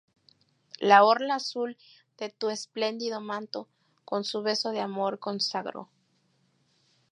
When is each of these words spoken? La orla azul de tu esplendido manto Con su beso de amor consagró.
La 0.79 1.03
orla 1.03 1.35
azul 1.35 1.77
de 2.17 2.31
tu 2.31 2.49
esplendido 2.49 3.21
manto 3.21 3.67
Con 4.03 4.23
su 4.23 4.41
beso 4.41 4.71
de 4.71 4.79
amor 4.79 5.19
consagró. 5.19 5.89